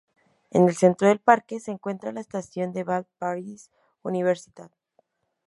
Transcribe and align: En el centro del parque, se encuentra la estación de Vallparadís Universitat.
En 0.49 0.67
el 0.67 0.75
centro 0.75 1.07
del 1.09 1.19
parque, 1.19 1.59
se 1.59 1.69
encuentra 1.69 2.11
la 2.11 2.21
estación 2.21 2.73
de 2.73 2.83
Vallparadís 2.83 3.69
Universitat. 4.01 4.71